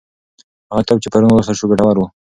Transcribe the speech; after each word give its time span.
هغه 0.69 0.81
کتاب 0.83 0.97
چې 1.03 1.11
پرون 1.13 1.29
ولوستل 1.31 1.55
شو 1.59 1.69
ګټور 1.71 1.95
و. 1.99 2.03